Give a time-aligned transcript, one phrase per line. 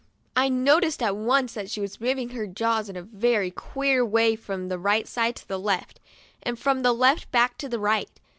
[0.35, 4.35] I noticed at once that she was moving her jaws in a very queer way
[4.35, 5.99] from the right side to the left,
[6.41, 8.09] and from the left back again to the right.